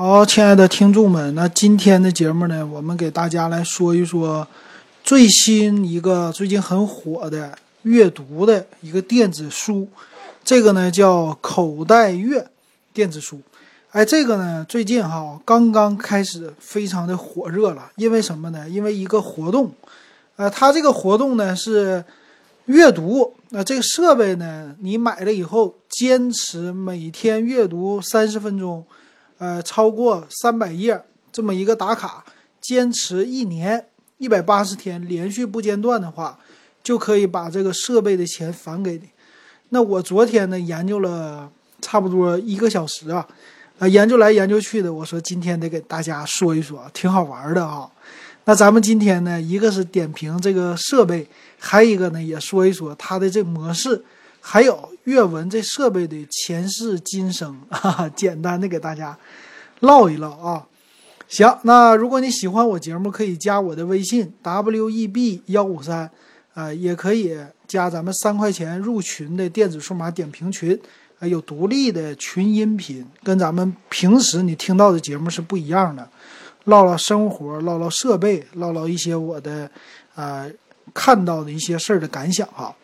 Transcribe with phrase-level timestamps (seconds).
[0.00, 4.46] 好，亲爱的听众们，那今天的节目呢，我们给大家来说一说
[5.02, 9.88] 最新一个最近很火的阅读的一个电子书，
[10.44, 12.46] 这个呢叫口袋阅
[12.94, 13.40] 电子书。
[13.90, 18.68] 哎，这个呢最近哈刚刚开始非常的火热了，因为什么呢？
[18.68, 19.72] 因为一个活动，
[20.36, 22.04] 呃，它这个活动呢是
[22.66, 28.84] 阅读，那这个设备呢你买了以后，坚持每天阅读三十分钟。
[29.38, 31.00] 呃，超过三百页
[31.30, 32.24] 这么一个打卡，
[32.60, 33.86] 坚持一年
[34.18, 36.38] 一百八十天，连续不间断的话，
[36.82, 39.10] 就可以把这个设备的钱返给你。
[39.68, 43.28] 那我昨天呢研究了差不多一个小时啊，
[43.78, 47.88] 啊研究来研究去的，我说今天得给大家说一说，挺好玩的啊。
[48.44, 54.02] 那咱们今天呢，一个是点评这个设备，还一个呢也说一说它的这模式。
[54.50, 59.18] 还有阅文这设备的前世今生 啊，简单的给大家
[59.80, 60.66] 唠一唠啊。
[61.28, 66.10] 行，那如果你喜欢我节目，可以加我的微信 w e b 幺五三，
[66.54, 70.80] 啊，也可以加咱们三块钱入群的电子数码点评群，
[71.18, 76.08] 啊，有独立的群音频，跟咱们平时你听到的节目是不一样的，
[76.64, 79.70] 唠唠生活，唠唠设备，唠唠一些我的
[80.14, 80.46] 啊
[80.94, 82.74] 看到的一些事儿的感想哈。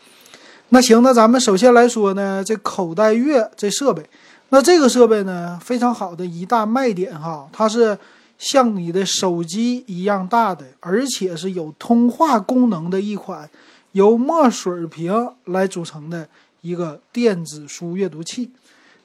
[0.70, 4.04] 那行，那咱们首先来说呢，这口袋乐这设备，
[4.48, 7.96] 那这个设备呢非常好的一大卖点哈，它是
[8.38, 13.48] 像你的手机一样大的，而且是有通话功能的一款
[13.92, 16.28] 由墨水屏来组成的
[16.62, 18.50] 一个电子书阅读器。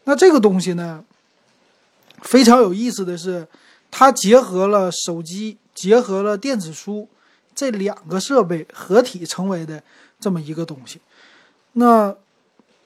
[0.05, 1.03] 那这个东西呢
[2.23, 3.47] 非常有意思的是，
[3.91, 7.07] 它结合了手机，结合了电子书
[7.53, 9.83] 这两个设备合体成为的
[10.19, 10.99] 这么一个东西。
[11.79, 12.13] 那，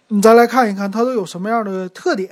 [0.09, 2.29] 你再来看一看它都有什么样的特点？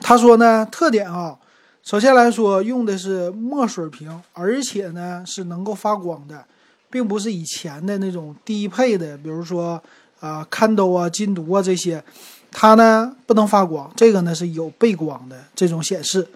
[0.00, 1.36] 他说呢，特点啊，
[1.82, 6.42] 首先来说用的是墨水屏，而且呢是能够发光的，
[6.90, 9.82] 并不是以前的那种低配的，比如说
[10.20, 12.02] 啊，Kindle 啊、金读啊这些，
[12.50, 16.26] 它呢不能发光，这个呢是有背光的这种显示，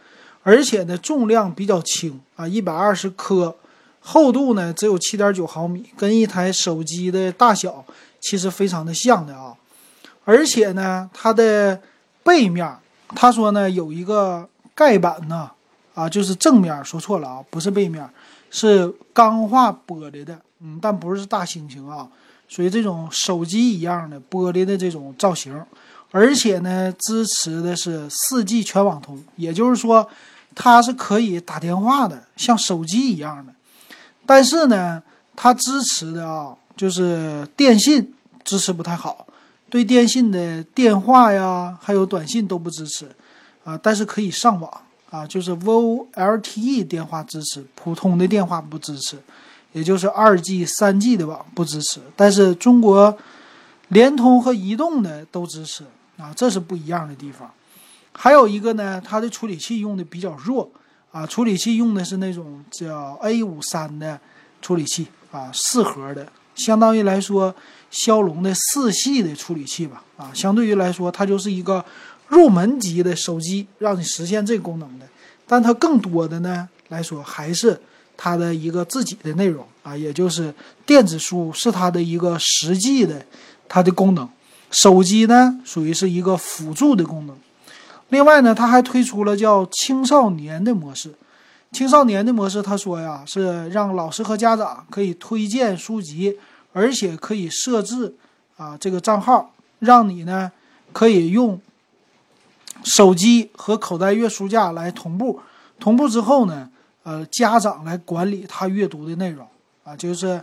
[0.43, 3.57] 而且呢重量比较轻啊，一百二十克，
[4.01, 7.83] 厚度呢只有七点九毫米，跟一台手机的大小。
[8.21, 9.55] 其实非常的像的啊，
[10.25, 11.81] 而且呢，它的
[12.23, 12.77] 背面，
[13.09, 15.51] 他说呢有一个盖板呢，
[15.95, 18.09] 啊，就是正面说错了啊，不是背面，
[18.51, 22.07] 是钢化玻璃的，嗯，但不是大猩猩啊，
[22.47, 25.59] 属于这种手机一样的玻璃的这种造型，
[26.11, 30.07] 而且呢，支持的是四 G 全网通，也就是说，
[30.55, 33.53] 它是可以打电话的，像手机一样的，
[34.27, 35.03] 但是呢，
[35.35, 36.55] 它支持的啊。
[36.81, 38.11] 就是电信
[38.43, 39.27] 支持不太好，
[39.69, 43.07] 对电信的电话呀，还有短信都不支持，
[43.65, 44.81] 啊，但是可以上网
[45.11, 49.19] 啊，就是 VoLTE 电话支持，普通的电话不支持，
[49.75, 53.15] 也就是二 G、三 G 的网不支持，但是中国
[53.89, 55.85] 联通和移动的都支持
[56.17, 57.51] 啊，这是不一样的地方。
[58.13, 60.71] 还有一个呢，它的处理器用的比较弱
[61.13, 64.19] 啊，处理器用的是那种叫 A 五三的
[64.63, 66.27] 处理器啊，四核的。
[66.65, 67.55] 相当于来说，
[67.91, 71.85] 骁龙的四系的处理器吧，啊，相对于来说，它就是一个
[72.29, 75.07] 入门级的手机，让你实现这个功能的。
[75.47, 77.81] 但它更多的呢来说，还是
[78.17, 80.55] 它的一个自己的内容啊，也就是
[80.85, 83.25] 电子书是它的一个实际的
[83.69, 84.29] 它的功能，
[84.71, 87.37] 手机呢属于是一个辅助的功能。
[88.11, 91.15] 另外呢，它还推出了叫青少年的模式。
[91.73, 96.39] 青少年的模式，他说呀，是让老师和家长可以推荐书籍。
[96.73, 98.15] 而且可以设置
[98.57, 100.53] 啊这个账号，让你呢
[100.93, 101.61] 可以用
[102.85, 105.41] 手机和口袋阅书架来同步，
[105.81, 106.71] 同步之后呢，
[107.03, 109.45] 呃家长来管理他阅读的内容
[109.83, 110.41] 啊，就是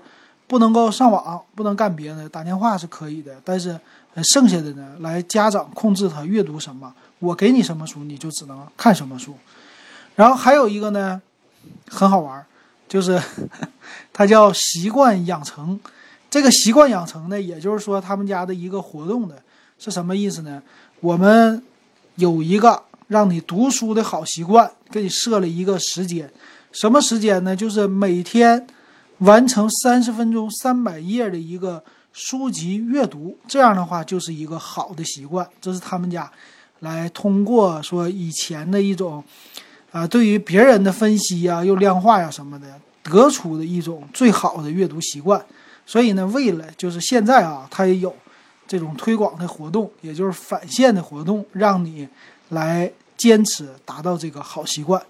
[0.48, 3.80] 不能够上网，不能干别的，打电话是可以的，但是
[4.22, 9.34] 剩下的呢，来家长控制他阅读什么，我给你什么书，你就只能看什么书。
[10.18, 11.22] 然后还有一个呢，
[11.88, 12.44] 很好玩，
[12.90, 13.22] 就是
[14.12, 15.80] 它叫习惯养成。
[16.28, 19.42] 这个习惯养成呢，也就是说他们家的一个活动的
[19.78, 20.62] 是什么意思呢？
[21.02, 21.62] 我们
[22.16, 26.30] 有一个让你读书的好习惯，给你设了一个时间，
[26.72, 27.56] 什么时间呢？
[27.56, 28.66] 就是每天
[29.20, 35.48] 完成三十分钟三百页的一个书籍阅读，这样的话就是一个好的习惯。
[35.62, 36.32] 这是他们家
[36.80, 39.24] 来通过说以前的一种
[39.92, 42.68] 啊，对于别人的分析呀、又量化呀什么的，
[43.04, 45.44] 得出的一种最好的阅读习惯。
[45.86, 48.14] 所以呢，为了就是现在啊，它也有
[48.68, 52.08] 这种推广的活动，也就是返现的活动，让你
[52.50, 55.02] 来坚持达到这个好习惯。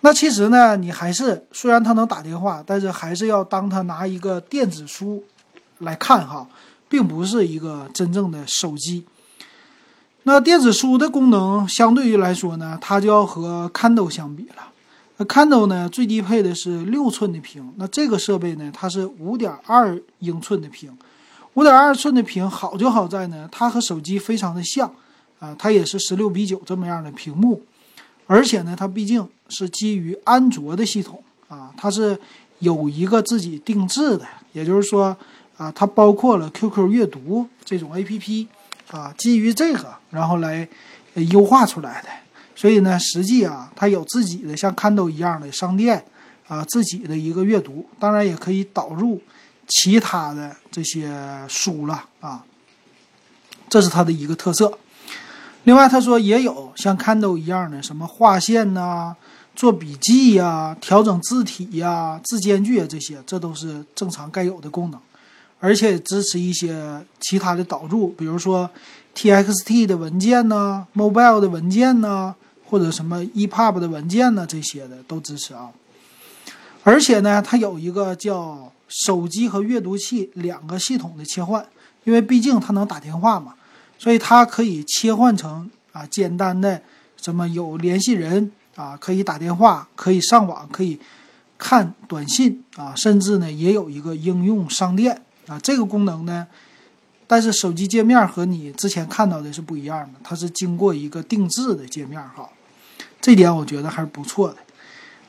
[0.00, 5.22] 那其实呢，你还是虽然他能打电话，但是还是要当他拿一个电子书
[5.78, 6.44] 来看哈，
[6.88, 9.04] 并不是一个真正的手机。
[10.24, 14.68] 那电子书的功能相对于来说呢，它就要和 Kindle 相比了。
[15.16, 20.96] 那 Kindle 呢，最低配的是六寸的屏，那这个设备呢，它是五点二英寸的屏。
[21.54, 24.90] 五点二寸的屏好就好在呢，它和手机非常的像
[25.40, 27.60] 啊，它也是十六比九这么样的屏幕，
[28.28, 32.16] 而且呢，它毕竟是基于安卓的系统啊，它是
[32.60, 35.16] 有一个自己定制的，也就是说
[35.56, 38.46] 啊，它包括了 QQ 阅读这种 APP
[38.92, 40.68] 啊，基于这个然后来
[41.14, 42.08] 优化出来的，
[42.54, 46.04] 所以呢，实际啊，它有自己的像 Kindle 一样的商店
[46.46, 49.20] 啊，自己的一个阅读，当然也可以导入。
[49.68, 51.10] 其他的这些
[51.48, 52.44] 书了啊，
[53.70, 54.76] 这是它的一个特色。
[55.64, 59.16] 另外，他说也有像 Kindle 一样的什么划线呐、
[59.54, 65.00] 做笔记呀、调整字体呀、字间距啊这些，这都是正常该有的功能。
[65.62, 68.68] 而且支持一些其他的导入，比如说
[69.14, 72.34] TXT 的文件呐、Mobile 的文件呐，
[72.66, 75.70] 或者什么 EPUB 的文件呐，这些的都支持啊。
[76.82, 78.70] 而且呢，它有一个叫。
[78.94, 81.66] 手机和阅读器两个系统的切换，
[82.04, 83.54] 因为毕竟它能打电话嘛，
[83.98, 86.82] 所以它可以切换成啊简单的
[87.16, 91.00] 什么有联系人啊，可以打电话，可以上网，可以
[91.56, 95.58] 看短信啊，甚至呢也有一个应用商店啊。
[95.62, 96.46] 这个功能呢，
[97.26, 102.48] 但是手机界面和你之前看到的是不一样的，它是经过一个定制的界面哈，
[103.20, 104.56] 这点我觉得还是不错的。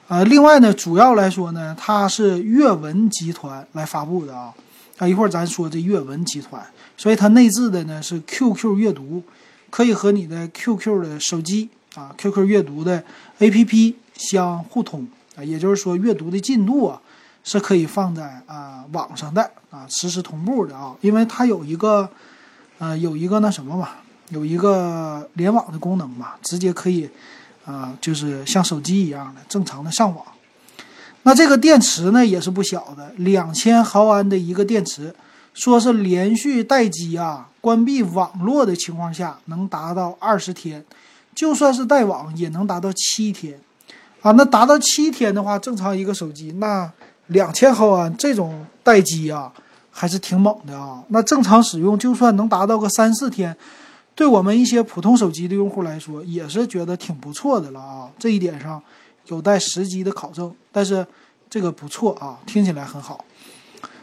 [0.08, 4.54] 呃，另外呢，主要来说呢，它是阅文集团来发布的啊。
[5.00, 6.64] 啊，一会儿咱说这阅文集团，
[6.96, 9.24] 所以它内置的呢是 QQ 阅读，
[9.72, 13.04] 可以和你的 QQ 的手机啊，QQ 阅读的
[13.40, 15.44] APP 相互通啊。
[15.44, 17.02] 也就是说，阅读的进度啊
[17.44, 20.96] 是可以放在啊网上的啊，实时同步的啊。
[21.02, 22.10] 因为它有一个
[22.80, 23.90] 呃有一个那什么嘛，
[24.30, 27.10] 有一个联网的功能嘛，直接可以。
[27.66, 30.26] 啊，就是像手机一样的正常的上网。
[31.22, 35.16] 那这个电池呢也是不小的，两千毫安的一个电池，
[35.54, 40.84] 说是连续待机啊，关闭网络的情况下能达到二十天，
[41.34, 43.58] 就算是带网也能达到七天。
[44.22, 46.92] 啊，那达到七天的话，正常一个手机那
[47.28, 49.52] 两千毫安这种待机啊，
[49.92, 51.04] 还是挺猛的啊。
[51.10, 53.56] 那正常使用就算能达到个三四天。
[54.16, 58.08] 对我们一些普通手机的用户来说，也是觉得挺不错的了啊！
[58.20, 58.80] 这一点上
[59.26, 61.04] 有待实际的考证，但是
[61.50, 63.26] 这个不错啊，听起来很好。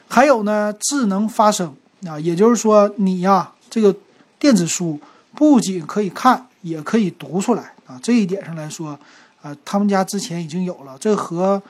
[0.08, 1.73] 还有呢，智能发声
[2.05, 3.94] 啊，也就是说你呀，这个
[4.37, 4.99] 电子书
[5.37, 7.96] 不仅可以看，也可以读出来啊。
[8.02, 8.99] 这一点上来说，
[9.40, 11.62] 啊，他们家之前已经有了，这和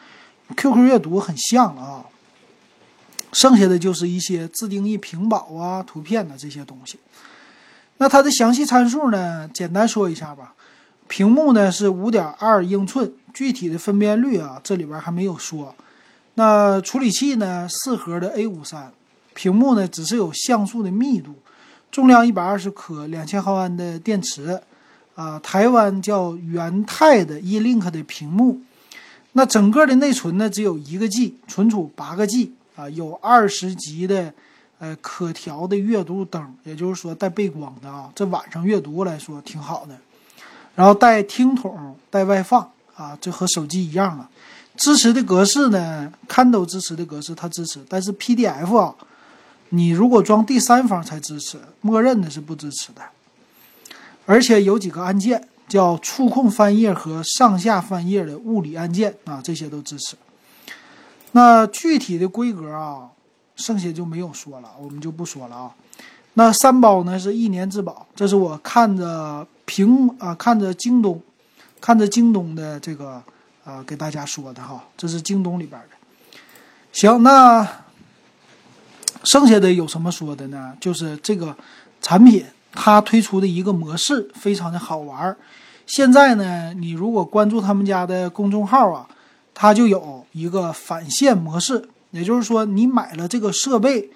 [0.57, 2.05] QQ 阅读很像啊。
[3.33, 6.99] 剩下的就是一些自定义屏保啊、图片的这些东西。
[7.99, 9.49] 那它的详细参数呢？
[9.55, 10.55] 简单说一下吧。
[11.07, 15.73] 屏幕呢是五点二英寸，具体的分辨率啊，这里边还没有说。
[16.35, 18.93] 那处理器呢，四核的 A 五三。
[19.35, 21.35] 屏幕呢，只是有像素的密度。
[21.93, 24.61] 重量一百二十克，两千毫安的电池。
[25.15, 28.61] 啊，台湾叫元泰的 E-Link 的屏幕。
[29.33, 34.33] 那整个的内存呢，只有一个 G，存储八个 G 啊，有二十级的。
[34.83, 39.95] 呃，可调的阅读灯，也就是说带背光的啊，这晚上阅读来说挺好的。
[40.75, 44.31] 然后带听筒，带外放啊，这和手机一样了。
[44.77, 48.95] 支持的格式呢，Kindle 支持的格式它支持，但是 PDF 啊，
[49.69, 53.03] 你如果装第三方才支持，默认的是不支持的。
[54.25, 60.17] 而且有几个按键叫触控翻页和上下翻页的物理按键啊，这些都支持。
[61.33, 63.09] 那具体的规格啊。
[63.57, 65.75] 剩下就没有说了，我们就不说了啊。
[66.33, 71.21] 那三包呢是一年质保，这是我看着屏啊，看着京东，
[71.79, 73.23] 看着京东的这个
[73.63, 75.89] 啊，给大家说的哈，这是京东里边的。
[76.91, 77.69] 行，那
[79.25, 80.75] 剩下的有什么说的呢？
[80.81, 81.55] 就是这个
[82.01, 85.37] 产品它推出的一个模式非常的好玩儿。
[85.87, 89.09] 现在呢，你如果关注他们家的公众号啊，
[89.53, 91.89] 它就有一个返现模式。
[92.13, 94.11] 也就是说，你买了这个设备，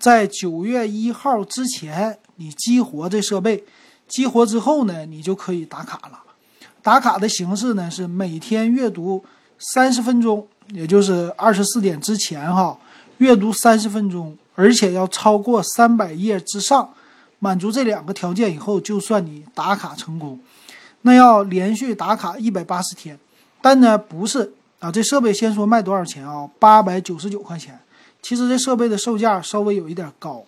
[0.00, 3.62] 在九月一号之前，你激活这设备，
[4.08, 6.20] 激活之后呢，你就可以打卡了。
[6.82, 9.24] 打卡的形式呢是每天阅读
[9.58, 12.76] 三十分钟，也就是二十四点之前哈，
[13.18, 16.92] 阅读三十分钟，而且要超过三百页之上，
[17.38, 20.38] 满足这两个条件以后，就算你打卡成功。
[21.02, 23.18] 那要连续打卡一百八十天。
[23.60, 26.48] 但呢，不是啊，这设备先说卖多少钱啊？
[26.58, 27.78] 八百九十九块钱。
[28.22, 30.44] 其实这设备的售价稍微有一点高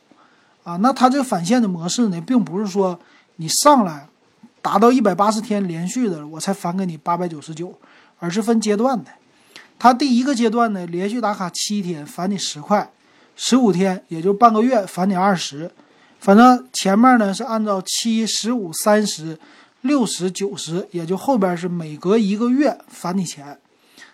[0.65, 0.77] 啊。
[0.77, 2.99] 那它这返现的模式呢，并不是说
[3.37, 4.09] 你上来
[4.61, 7.73] 达到一百八十天连续的，我才返给你八百九十九，
[8.19, 9.11] 而是分阶段的。
[9.79, 12.91] 它第一个阶段呢，连续打卡七天返你十块，
[13.37, 15.71] 十五天也就半个月返你二十，
[16.19, 19.39] 反正前面呢是按照七、十五、三十、
[19.83, 23.59] 六十、九十，也就后边是每隔一个月返你钱，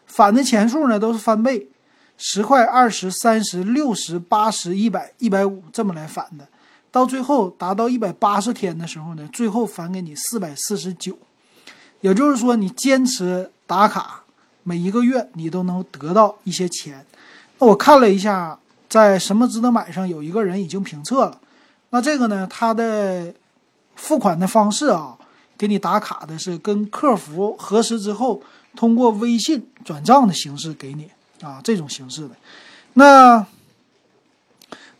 [0.06, 1.68] 返的钱数呢都是翻倍，
[2.16, 6.46] 十块、二十、三十、六十、八十、一百、一百五这么来返的，
[6.92, 11.18] 到最后达到一百八十天的时候呢，最后返给你四百四十九，
[12.00, 14.20] 也就是说你坚持打卡。
[14.66, 17.04] 每一个月你都能得到一些钱，
[17.58, 18.58] 那我看了一下，
[18.88, 21.38] 在什么值得买上有一个人已经评测了，
[21.94, 23.32] 那这个呢，他的
[23.94, 25.16] 付款的方式啊，
[25.56, 28.42] 给你打卡的是跟客服核实之后，
[28.74, 31.08] 通过微信转账的形式给你
[31.40, 32.34] 啊，这种形式的，
[32.94, 33.46] 那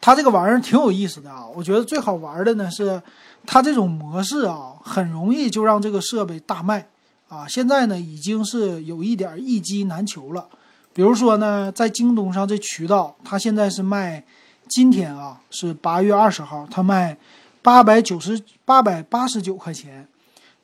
[0.01, 3.03] 他这个玩意儿挺有意思的啊，我觉得最好玩的呢是，
[3.45, 6.87] 他这种模式啊，很容易就让这个设备大卖。
[7.27, 10.47] 啊，现在呢已经是有一点一机难求了。
[10.93, 14.23] 比如说呢，在京东上这渠道，它现在是卖，
[14.69, 17.17] 今天啊是八月二十号，它卖
[17.63, 20.07] 八百九十八百八十九块钱，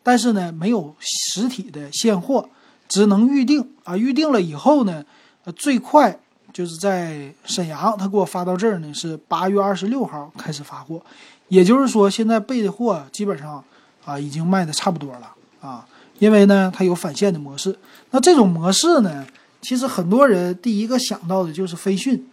[0.02, 2.48] 但是呢没有实体的现货，
[2.88, 3.96] 只能预定啊。
[3.96, 5.04] 预定了以后呢，
[5.44, 6.18] 呃最快
[6.52, 11.00] 就是在沈阳，他给我发到这儿呢是八月二十六号开始发货，
[11.48, 13.62] 也就是说现在备的货基本上
[14.04, 15.86] 啊已经卖的差不多了啊。
[16.18, 17.78] 因为呢，它有返现的模式。
[18.10, 19.26] 那这种模式呢，
[19.62, 22.26] 其实很多人第一个想到的就是飞讯。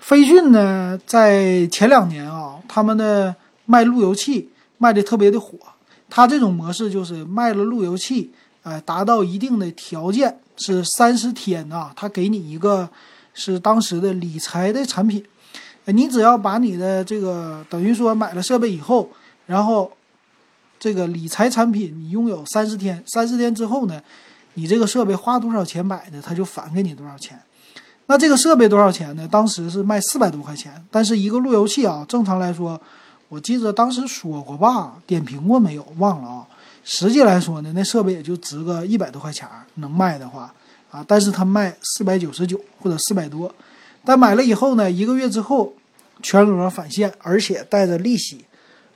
[0.00, 3.34] 飞讯呢，在前两年啊，他们的
[3.66, 5.56] 卖路由器卖的特别的火。
[6.08, 8.30] 它这种模式就是卖了路由器，
[8.62, 12.88] 哎，达到一定的条件是三十天啊，他给你一个
[13.34, 15.24] 是当时的理财的产品。
[15.86, 19.10] 你只要把你的这个等于说买了设备以后，
[19.46, 19.92] 然后。
[20.82, 24.02] 这个理财产品你拥有三十天，三十天之后呢，
[24.54, 27.40] 你这个设备花多少钱买的，他就返给你多少钱。
[28.06, 29.26] 那这个设备多少钱呢？
[29.30, 32.78] 当时是卖四百多块钱，但是一个路由器啊，正常来说，
[33.28, 35.86] 我记得当时说过吧，点评过没有？
[35.98, 36.46] 忘了啊。
[36.84, 40.52] 实际来说呢，那设备也就值个一百多块钱，能卖的话
[40.90, 43.54] 啊，但是他卖四百九十九或者四百多，
[44.04, 45.72] 但买了以后呢，一个月之后
[46.20, 48.44] 全额返现，而且带着利息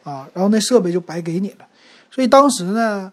[0.02, 1.64] 啊，然后那设备就白给你了。
[2.10, 3.12] 所以当时呢，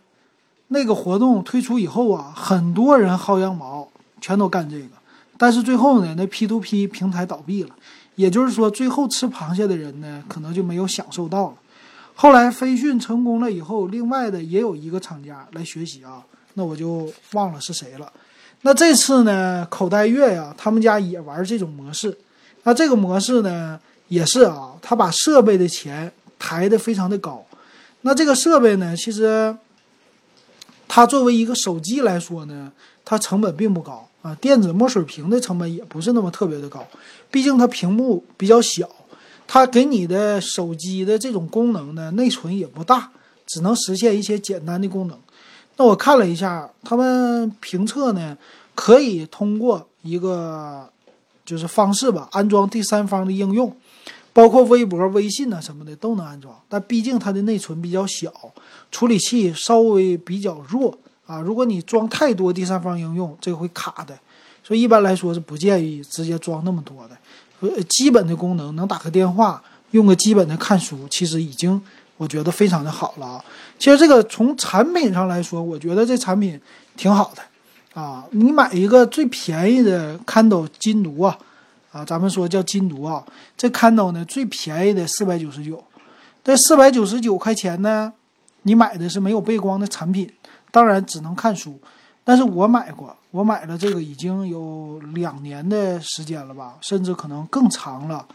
[0.69, 3.87] 那个活动推出以后啊，很多人薅羊毛，
[4.19, 4.87] 全都干这个。
[5.43, 7.75] 但是最后呢，那 P to P 平台倒闭了，
[8.15, 11.55] 也就是说，最后吃螃蟹的人呢，可能就没有享受到了。
[12.15, 16.23] 后来飞讯成功了以后，另外的也有一个厂家来学习啊，
[16.53, 18.09] 那我就忘了是谁了。
[18.61, 22.17] 那这次呢，口袋月呀，他们家也玩这种模式。
[22.63, 26.09] 那这个模式呢，也是啊，他把设备的钱
[26.39, 27.45] 抬得非常的高。
[28.03, 28.95] 那这个设备呢？
[28.95, 29.53] 其实
[30.87, 32.71] 它作为一个手机来说呢，
[33.03, 34.33] 它成本并不高啊。
[34.41, 36.83] 电子墨水屏的成本也不是那么特别的高，
[37.29, 38.89] 毕竟它屏幕比较小，
[39.45, 43.11] 它给你的手机的这种功能呢，内存也不大，
[43.45, 45.15] 只能实现一些简单的功能。
[45.77, 48.35] 那我看了一下，他们评测呢，
[48.73, 50.89] 可以通过一个
[51.45, 53.75] 就是方式吧，安装第三方的应用。
[54.35, 58.33] 包括微博、微信呐什么的都能安装，但毕竟它的内存比较小，
[58.89, 61.39] 处理器稍微比较弱啊。
[61.39, 64.17] 如果你装太多第三方应用，这个会卡的，
[64.63, 67.17] 所以一般来说是不建议直接装那么多的。
[67.61, 69.61] 呃，基本的功能能打个电话，
[69.91, 71.81] 用个基本的看书，其实已经
[72.17, 73.45] 我觉得非常的好了啊。
[73.79, 76.59] 其实这个从产品上来说，我觉得这产品
[76.95, 78.25] 挺好的啊。
[78.31, 81.37] 你买一个最便宜的 Kindle 金读啊。
[81.93, 83.23] 啊，咱们说叫金读啊，
[83.55, 85.83] 这 Kindle 呢最便宜的四百九十九，
[86.43, 88.11] 这四百九十九块钱呢，
[88.63, 90.27] 你买的是没有背光的产品，
[90.73, 91.79] 当然只能看书。
[92.25, 98.25] 但是我买过，我买了这个已经有两年的时间了吧，甚至可能更长了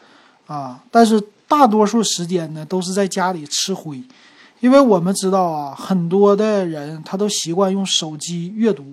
[0.47, 0.79] 啊。
[0.91, 1.19] 但是
[1.49, 4.03] 大多数时间呢都是在家里吃灰，
[4.61, 8.85] 因为我们知道啊，很多的人他都习惯用手机阅读。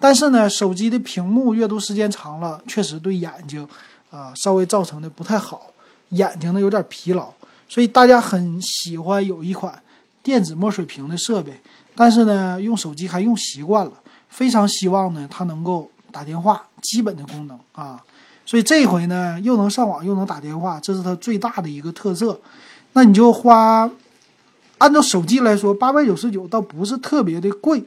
[0.00, 3.68] 但是呢，手机的屏幕阅读时间长了，确实对眼睛，
[4.10, 5.66] 啊，稍微造成的不太好，
[6.08, 7.30] 眼睛呢有点疲劳，
[7.68, 9.82] 所以大家很喜欢有一款
[10.22, 11.60] 电子墨水屏的设备。
[11.94, 13.92] 但是呢，用手机还用习惯了，
[14.28, 18.02] 非常希望呢它能够打电话，基本的功能啊。
[18.46, 22.40] 所以这回呢，又能上网又能打电话，这是它最大的一个特色。
[22.92, 23.90] 那你就花。
[24.78, 27.80] 按照手机来说，八百九十九倒不是特别的贵。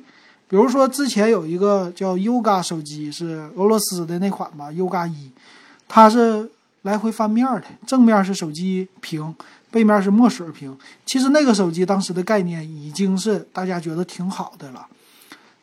[0.48, 5.30] 比如说之前有一个叫 Yoga 手机，是俄罗斯的那款吧，Yoga 一，
[5.88, 6.50] 它是
[6.84, 9.36] 来回翻面的，正面是手机屏，
[9.72, 10.78] 背面是墨水屏。
[11.06, 14.86] 其实那个手机当时的概念已经是大家觉得挺好的了，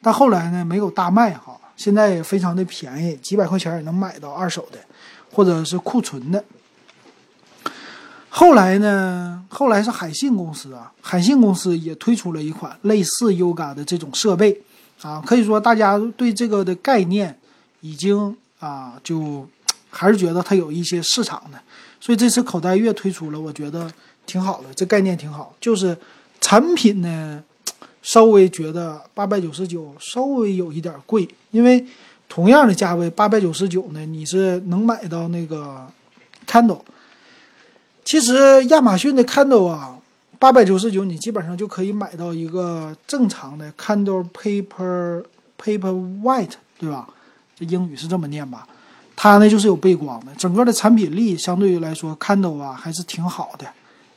[0.03, 4.79] 但后来呢没有大卖哈，现在也非常的便宜，几百块钱也能买到二手的，
[5.33, 6.45] 或者是库存的。
[8.29, 9.45] 后来呢？
[9.49, 14.61] 后来是海信公司啊，海信公司也推出了一款类似 Yoga 的这种设备，
[15.03, 17.39] 啊，可以说大家对这个的概念
[17.81, 19.49] 已经啊，就
[19.89, 21.61] 还是觉得它有一些市场的，
[22.05, 23.91] 所以这次口袋月推出了，我觉得
[24.27, 25.57] 挺好的，这概念挺好。
[25.59, 25.97] 就是
[26.39, 27.43] 产品呢，
[28.03, 31.83] 稍微觉得八百九十九稍微有一点贵，因为
[32.29, 35.87] 同样的价位八百九十九呢，你是能买到那个
[36.47, 36.83] Candle。
[38.05, 39.97] 其实亚马逊的 Kindle 啊，
[40.39, 45.25] 八百九十九，你基本上就可以买到一个正常的 Kindle Paper
[45.59, 47.09] Paper White，对吧？
[47.59, 48.69] 这英语是这么念吧？
[49.17, 53.67] 它呢就是有背光的，整个的产品力相对于来说，Kindle 啊还是挺好的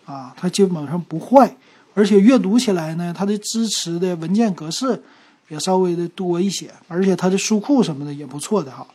[0.05, 1.55] 啊，它基本上不坏，
[1.93, 5.01] 而且阅读起来呢，它的支持的文件格式
[5.49, 8.85] 也稍微的多一些，而且它的书库什么的也不错的哈。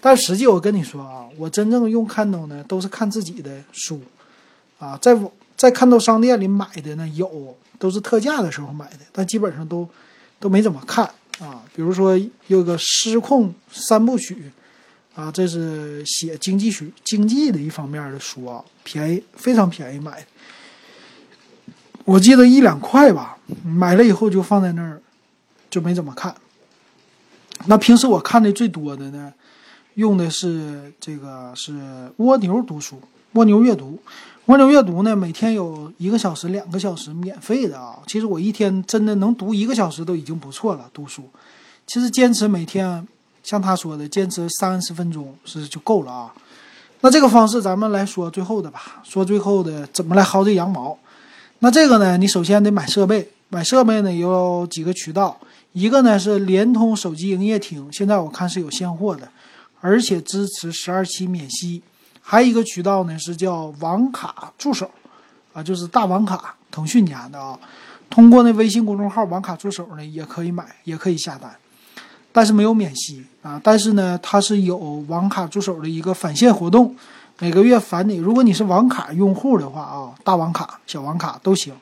[0.00, 4.00] 但实际我跟你说啊，我真正用 Kindle 呢，都是看自己的书。
[4.78, 5.16] 啊，在
[5.56, 9.88] 在看到商店里买的呢，有都是特价的时候买的，但基本上都
[10.40, 11.08] 都没怎么看
[11.38, 11.62] 啊。
[11.74, 14.34] 比如说有个《失控三部曲》，
[15.14, 20.26] 啊，这是写经济学、经济的一方面的书啊，便宜，非常便宜买。
[22.04, 25.00] 我记得一两块吧，买了以后就放在那儿，
[25.70, 26.34] 就没怎么看。
[27.66, 29.32] 那平时我看的最多的呢，
[29.94, 33.00] 用的是这个是蜗牛读书，
[33.32, 33.98] 蜗牛阅读。
[34.46, 38.00] 蜗牛阅读呢，每天有一个小时、两个小时免费的啊。
[38.06, 40.90] 其实我一天真的能读一个小时都已经不错了。
[40.92, 41.30] 读书，
[41.86, 43.08] 其实坚持每天
[43.44, 46.34] 像他说的，坚持三十分钟是就够了啊。
[47.02, 50.98] 那这个方式咱们来说最后的吧，说最后的怎么来薅这羊毛。
[51.58, 55.38] 那这个呢，你首先得买设备，买设备呢有几个渠道，
[55.72, 59.28] 一个呢是联通手机营业厅，现在我看是有现货的，
[59.80, 61.82] 而且支持十二期免息。
[62.26, 64.90] 还有一个渠道呢，是叫网卡助手，
[65.52, 67.58] 啊，就是大网卡，腾讯家的啊。
[68.08, 71.54] 通过那微信公众号“网卡助手”呢，也可以买，也可以下单，
[72.34, 73.60] 但是没有免息啊。
[73.62, 76.96] 但是呢，它是有网卡助手的一个返现活动，
[77.38, 78.16] 每个月返你。
[78.16, 81.72] 如果你是网卡用户的话啊，大网卡、小网卡都行。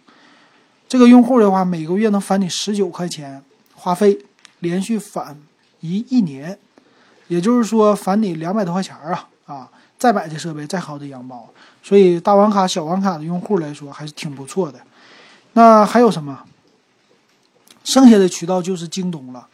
[0.87, 3.43] 这个用户的话，每个月能返你十九块钱
[3.75, 4.19] 话费，
[4.59, 5.41] 连续返
[5.81, 6.59] 一一年，
[7.29, 9.69] 也就是说返你两百多块钱啊啊。
[9.99, 11.49] 再买这设备，再薅这羊毛，
[11.83, 14.81] 所以大网卡、小网卡的用户来说还是挺不错的。
[15.53, 16.41] 那还有什么？
[17.85, 19.47] 剩下的渠道就是京东了。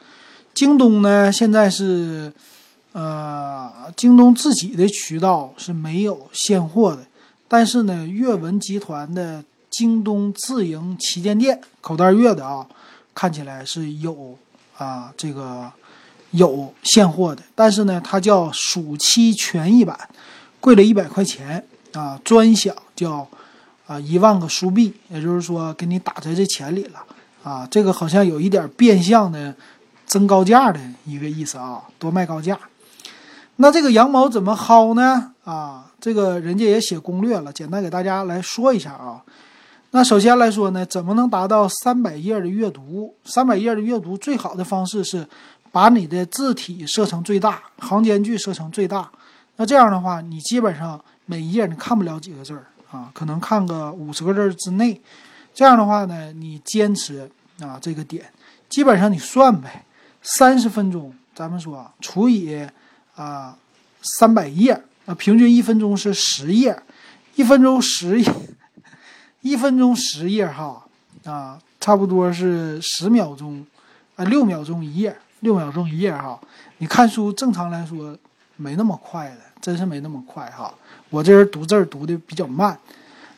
[0.58, 2.32] 京东呢，现在是，
[2.90, 7.06] 呃，京东自己的渠道是没有现货的，
[7.46, 12.66] 但是呢，阅文集团的京东自营旗舰店口袋月的啊，
[13.14, 14.36] 看起来是有
[14.76, 15.70] 啊，这个
[16.32, 19.96] 有现货的，但是呢，它叫暑期权益版。
[20.58, 23.24] 贵了一百块钱啊，专享叫
[23.86, 26.98] 啊一万个书币，也就是说给你打在这钱里了
[27.44, 27.64] 啊。
[27.70, 29.54] 这个好像有一点变相的
[30.08, 32.58] 增高价的一个意思啊，多卖高价。
[33.56, 35.32] 那这个羊毛怎么薅呢？
[35.44, 39.22] 啊，这个人家也写攻略了，简单给大家来说一下啊。
[39.90, 43.14] 那首先来说呢，怎么能达到三百页的阅读？
[43.24, 45.26] 三百页的阅读最好的方式是
[45.72, 49.10] 把你的字体设成最大，行间距设成最大。
[49.56, 55.00] 那这样的话，你基本上每一页你看不了几个字儿啊，可能看个五十个字之内。
[55.54, 57.28] 这样的话呢，你坚持
[57.60, 58.24] 啊这个点，
[58.68, 59.84] 基本上你算呗，
[60.22, 62.66] 三十分钟，咱们说除以
[63.14, 63.56] 啊
[64.02, 66.82] 三百页，啊平均一分钟是十页，
[67.34, 68.32] 一分钟十页，
[69.40, 70.84] 一分钟十页哈
[71.24, 73.66] 啊，差不多是十秒钟
[74.16, 76.40] 啊六秒钟一页，六秒钟一页哈。
[76.78, 78.16] 你看书正常来说
[78.56, 79.38] 没那么快的。
[79.60, 80.72] 真是没那么快哈，
[81.10, 82.78] 我这人读字读的比较慢，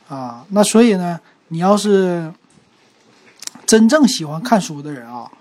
[0.06, 2.30] 啊，那所以呢，你要是
[3.64, 5.32] 真正喜欢看书的人啊，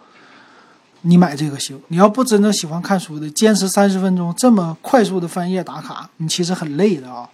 [1.02, 1.80] 你买这个行。
[1.88, 7.30] 你要不真正喜欢看书的，坚持三十分钟这么快速的翻页打卡，你其实很累的啊。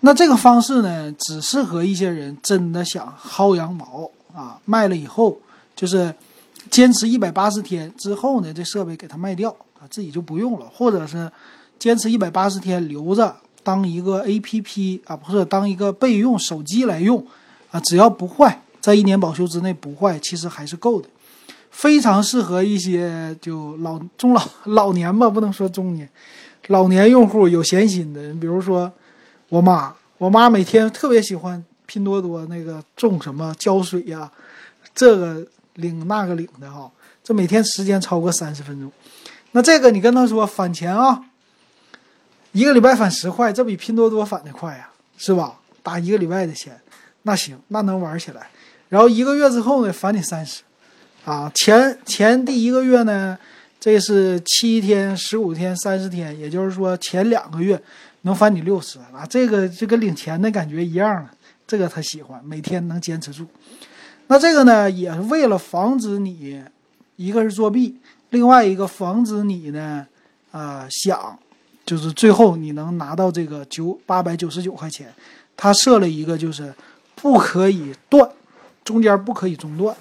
[0.00, 5.38] 那这个方式呢，只适合一些人真的想薅羊毛啊，卖了以后
[5.74, 6.14] 就是
[6.70, 11.30] 坚持一百八十天之后呢，这设备给他卖掉，啊自己就不用了，或者是。
[11.78, 17.24] 坚持一百八十天留着当一个 A P P 啊，或者当一个备用手机来用
[17.70, 21.08] 啊，只要不坏在一年保修之内不坏，其实还是够的，
[21.78, 26.10] 非常适合一些就老中老老年吧，不能说中年，
[26.66, 28.92] 老年用户有闲心的，比如说
[29.48, 34.28] 我妈，我妈每天特别喜欢拼多多那个种什么浇水呀，
[34.92, 36.90] 这个领那个领的哈，
[37.22, 38.90] 这每天时间超过三十分钟，
[39.52, 41.26] 那这个你跟他说返钱啊，
[42.50, 45.60] 一个礼拜返十块，这比拼多多返的快呀，是吧？
[45.84, 46.80] 打一个礼拜的钱，
[47.22, 48.48] 那行，那能玩起来。
[48.88, 50.62] 然后一个月之后呢，返你三十，
[51.24, 53.36] 啊，前前第一个月呢，
[53.78, 57.80] 这是七天、十五天、三十天，也就是说前两个月
[58.22, 61.30] 能返你六十啊，这个就跟领钱的感觉一样了。
[61.66, 63.46] 这个他喜欢，每天能坚持住。
[64.28, 66.62] 那这个呢，也是为了防止你，
[67.16, 67.96] 一个是作弊，
[68.30, 70.06] 另外一个防止你呢，
[70.50, 71.38] 啊，想
[71.84, 75.12] 就是最后你能拿到这个九八百九十九块钱，
[75.56, 76.72] 他设了一个就是
[77.14, 78.26] 不可以断。
[78.84, 79.94] 中间不可以中断，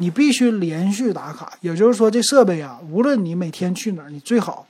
[0.00, 1.52] 你必须连续打卡。
[1.60, 4.66] 也就是说，这设备啊，无论你每天去哪儿，你最好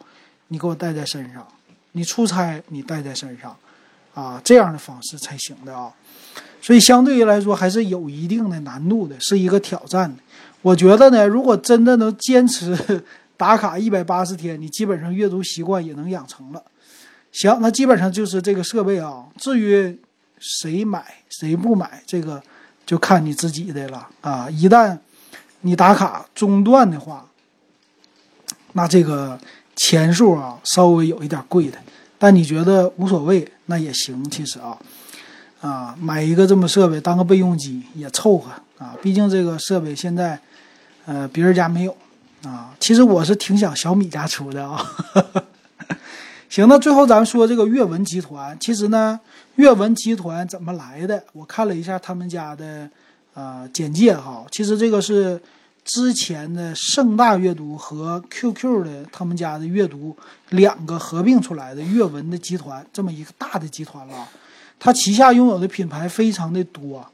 [0.49, 1.47] 你给我带在身上。
[1.93, 3.57] 你出差你带在身上，
[4.13, 5.93] 啊，这样的方式才行的啊。
[6.61, 10.23] 所以相对于来说，还是有一定的难度的，是一个挑战的。
[10.63, 13.03] 我觉得呢，如果真的能坚持
[13.37, 16.63] 打卡一百八十天，你基本上阅读习惯也能养成了。
[17.33, 19.25] 行，那基本上就是这个设备啊。
[19.39, 19.99] 至于
[20.39, 22.43] 谁买谁不买，这个。
[22.87, 24.51] 就看你自己的了啊！
[24.51, 24.99] 一旦
[25.63, 27.27] 你打卡中断的话，
[28.73, 29.39] 那这个
[29.77, 31.79] 钱数啊稍微有一点贵的，
[32.19, 34.29] 但你觉得无所谓，那也行。
[34.31, 34.79] 其实啊，
[35.61, 38.95] 啊买一个这么设备当个备用机也凑合啊。
[39.03, 40.39] 毕竟这个设备现在
[41.07, 41.97] 呃别人家没有
[42.45, 42.75] 啊。
[42.81, 44.85] 其实我是挺想小米家出的啊。
[46.49, 49.21] 行，那最后咱们说这个阅文集团，其实呢。
[49.57, 51.23] 阅文集团怎么来的？
[51.35, 52.89] 我看了一下他们家的
[53.35, 55.41] 呃简介哈，其实这个是
[55.85, 60.17] 之前的盛大阅读和 QQ 的他们家的阅读
[60.51, 64.29] 两个合并出来的阅文的集团，这么一个大的集团了。
[64.79, 67.07] 它旗下拥有的品牌非常的多，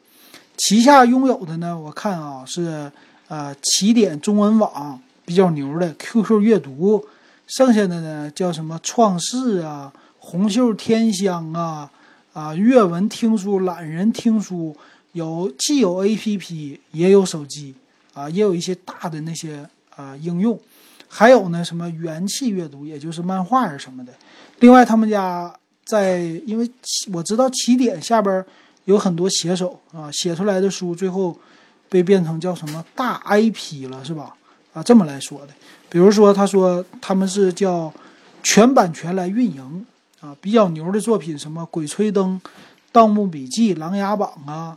[0.57, 2.91] 旗下拥有的呢，我看啊是
[3.29, 7.05] 呃起点中文网比较牛的 QQ 阅读，
[7.47, 11.91] 剩下的呢叫什么创世啊、红袖添香啊。
[12.33, 14.77] 啊，阅文听书、懒人听书
[15.17, 17.75] 有既有 A P P 也有手机
[18.13, 20.61] 啊，也有一些大的那些啊应用，
[21.09, 24.13] 还有呢什么元气阅读，也就是漫画啊什么的。
[24.61, 25.51] 另外，他们家
[25.85, 26.71] 在因为
[27.13, 28.45] 我知道起点下边
[28.85, 31.37] 有很多写手啊，写出来的书最后
[31.89, 34.37] 被变成叫什么大 I P 了，是吧？
[34.75, 35.49] 啊，这么来说的。
[35.89, 37.93] 比如说，他说他们是叫
[38.43, 39.87] 全版权来运营。
[40.19, 42.41] 啊，比较牛的作品，什么《鬼吹灯》
[42.91, 44.77] 《盗墓笔记》《琅琊榜》啊，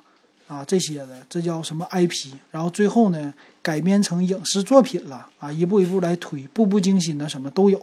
[0.50, 2.34] 啊这些的，这叫什么 IP？
[2.50, 3.32] 然后最后呢，
[3.62, 7.80] 改编成影视作品了啊，一步一步来推，步步惊心的什么都有。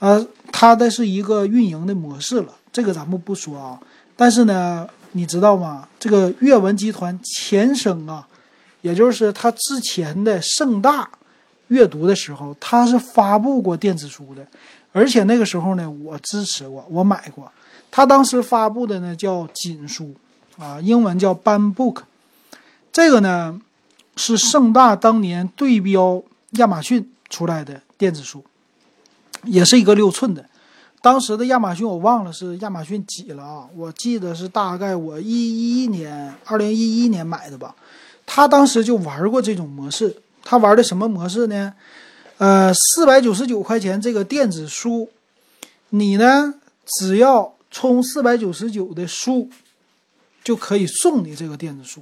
[0.00, 3.80] 呃，它的是一个运营的模式了，这个咱们不说啊。
[4.16, 5.88] 但是呢，你知道吗？
[5.98, 8.26] 这个阅文集团前身啊，
[8.82, 11.08] 也就是它之前的盛大
[11.68, 14.46] 阅读的时候，它是发布过电子书的。
[14.92, 17.50] 而且那个时候呢，我支持过，我买过。
[17.90, 20.14] 他当时发布的呢叫锦书，
[20.58, 22.02] 啊，英文叫 Ban Book。
[22.92, 23.60] 这个呢
[24.16, 28.44] 是盛大当年对标亚马逊出来的电子书，
[29.44, 30.44] 也是一个六寸的。
[31.02, 33.66] 当时的亚马逊我忘了是亚马逊几了啊？
[33.76, 37.74] 我记得是大概我一一年，二零一一年买的吧。
[38.24, 41.74] 他当时就玩过这种模式，他玩的什么模式呢？
[42.38, 45.08] 呃，四百九十九块钱这个电子书，
[45.90, 49.48] 你呢只要充四百九十九的书，
[50.46, 52.00] 就可以送你这个电子书，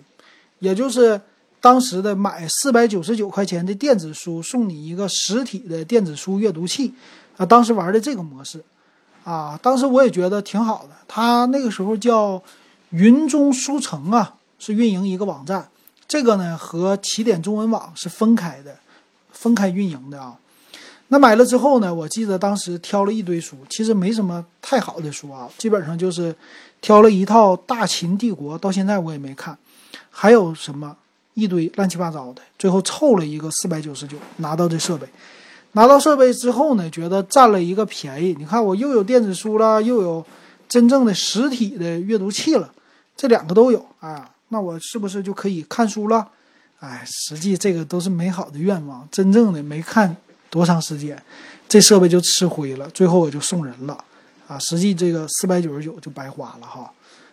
[0.58, 1.18] 也就是
[1.62, 6.92] 当时的买四百九十九块钱的电子书，送你一个实体的电子书阅读器，
[7.38, 8.62] 啊，当时玩的这个模式，
[9.24, 10.90] 啊，当时我也觉得挺好的。
[11.08, 12.42] 他那个时候叫
[12.90, 15.66] 云中书城啊，是运营一个网站，
[16.06, 18.76] 这个呢和起点中文网是分开的。
[19.32, 20.36] 分开运营的啊，
[21.08, 21.94] 那买了之后呢？
[21.94, 26.34] 我记得当时挑了一堆书，其实没什么太好的书啊，基本上就是
[26.80, 29.56] 挑了一套《大秦帝国》，到现在我也没看，
[30.10, 30.96] 还有什么
[31.34, 35.06] 一堆乱七八糟的，最后凑了一个四百九十九拿到这设备。
[35.72, 38.34] 拿到设备之后呢，觉得占了一个便宜。
[38.38, 40.24] 你看，我又有电子书了，又有
[40.68, 42.72] 真正的实体的阅读器了，
[43.16, 46.28] 这两个都有啊，那我是不是就可以看书了？
[46.80, 50.16] 哎，实际这个都是美好的愿望，真正的没看
[50.54, 51.20] 多长时间，
[51.68, 52.88] 这设备就吃灰了。
[52.90, 54.04] 最后我就送人了，
[54.46, 56.88] 啊，实际这个四百九十九就白花了哈。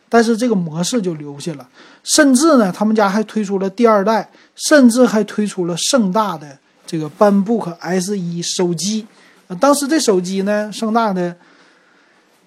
[0.09, 1.69] 但是这个模式就留下了。
[2.03, 6.57] 甚至呢，他们家还推出了第二代，甚至还推出了盛大的
[6.87, 9.05] 这个班 book S 一手机。
[9.47, 11.37] 啊，当时这手机呢，盛大的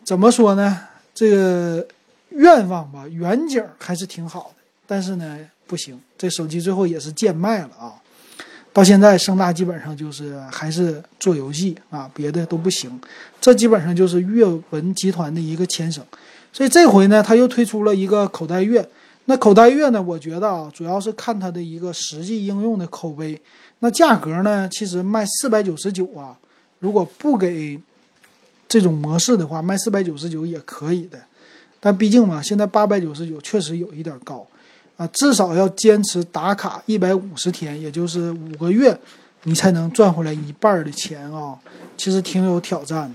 [0.02, 0.76] 怎么说呢？
[1.14, 1.86] 这个
[2.30, 7.94] 愿望吧，远景还是挺好的，但是呢，不行，这手机最后也是贱卖了啊。
[8.74, 12.90] 到现在，盛大基本上就是还是做游戏啊，别的都不行。
[13.40, 16.04] 这基本上就是阅文集团的一个牵绳。
[16.52, 18.86] 所以这回呢，他又推出了一个口袋月。
[19.26, 23.40] 那口袋月呢，我觉得啊，主要是看它的一个实际应用的口碑。
[23.78, 26.36] 那价格呢，其实卖四百九十九啊，
[26.80, 27.80] 如果不给
[28.66, 31.18] 这种模式的话，卖四百九十九也可以的。
[31.78, 34.44] 但毕竟嘛，现在八百九十九确实有一点高。
[34.96, 38.96] 啊，至少要坚持打卡一百五十天，也就是五个月，
[39.42, 41.58] 你才能赚回来一半的钱啊！
[41.96, 43.14] 其实挺有挑战的。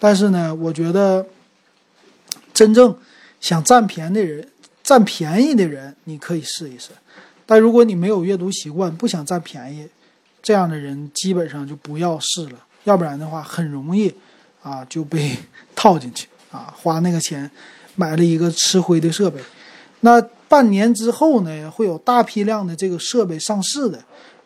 [0.00, 1.24] 但是呢，我觉得
[2.52, 2.96] 真正
[3.40, 4.48] 想占便宜的人，
[4.82, 6.90] 占便宜的人，你可以试一试。
[7.46, 9.88] 但如果你没有阅读习惯，不想占便宜，
[10.42, 12.58] 这样的人基本上就不要试了。
[12.84, 14.12] 要不然的话，很容易
[14.60, 15.36] 啊就被
[15.76, 17.48] 套进去啊，花那个钱
[17.94, 19.40] 买了一个吃灰的设备。
[20.00, 20.20] 那
[20.52, 23.98] 半年之后呢，会有大批量的这个设备上市的，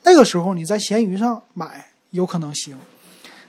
[0.04, 2.78] 那个时候你在闲鱼上买有可能行，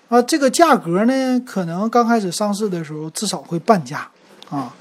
[0.10, 4.10] 啊，这个价格呢，可能刚开始上市的时候至少会半价
[4.50, 4.74] 啊，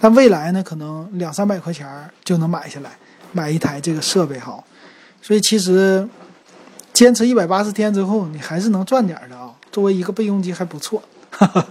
[0.00, 1.86] 但未来呢，可能两三百块钱
[2.24, 2.90] 就能买下来，
[3.30, 4.60] 买一台这个设备哈，
[5.22, 6.04] 所以其实
[6.92, 11.00] 坚持一百八十天之后，你还是能赚点的啊，作为一个备用机还不错。
[11.30, 11.64] 哈哈。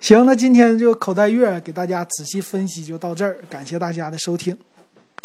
[0.00, 4.56] 行，那今天就口袋月给大家仔细分析就到这儿，感谢大家的收听。